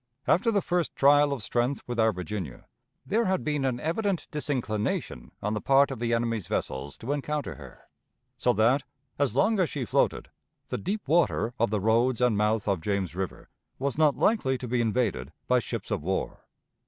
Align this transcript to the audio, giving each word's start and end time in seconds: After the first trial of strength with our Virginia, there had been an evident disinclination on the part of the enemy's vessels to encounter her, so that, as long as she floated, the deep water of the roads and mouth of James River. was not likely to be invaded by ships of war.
After 0.25 0.49
the 0.49 0.63
first 0.63 0.95
trial 0.95 1.31
of 1.31 1.43
strength 1.43 1.83
with 1.85 1.99
our 1.99 2.11
Virginia, 2.11 2.65
there 3.05 3.25
had 3.25 3.43
been 3.43 3.63
an 3.63 3.79
evident 3.79 4.25
disinclination 4.31 5.31
on 5.43 5.53
the 5.53 5.61
part 5.61 5.91
of 5.91 5.99
the 5.99 6.11
enemy's 6.11 6.47
vessels 6.47 6.97
to 6.97 7.13
encounter 7.13 7.53
her, 7.53 7.83
so 8.39 8.51
that, 8.53 8.81
as 9.19 9.35
long 9.35 9.59
as 9.59 9.69
she 9.69 9.85
floated, 9.85 10.31
the 10.69 10.79
deep 10.79 11.07
water 11.07 11.53
of 11.59 11.69
the 11.69 11.79
roads 11.79 12.19
and 12.19 12.35
mouth 12.35 12.67
of 12.67 12.81
James 12.81 13.15
River. 13.15 13.47
was 13.77 13.95
not 13.95 14.17
likely 14.17 14.57
to 14.57 14.67
be 14.67 14.81
invaded 14.81 15.31
by 15.47 15.59
ships 15.59 15.91
of 15.91 16.01
war. 16.01 16.47